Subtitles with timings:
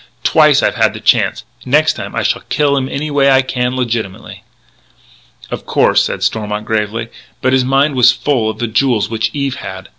[0.23, 1.43] Twice I've had the chance.
[1.63, 3.75] The next time I shall kill him any way I can....
[3.75, 4.43] Legitimately."
[5.51, 7.09] "Of course," said Stormont gravely.
[7.39, 9.89] But his mind was full of the jewels which Eve had.